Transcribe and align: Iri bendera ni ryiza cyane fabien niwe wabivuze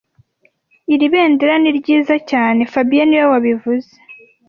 Iri 0.93 1.05
bendera 1.13 1.55
ni 1.59 1.71
ryiza 1.77 2.15
cyane 2.29 2.61
fabien 2.71 3.07
niwe 3.09 3.25
wabivuze 3.31 3.91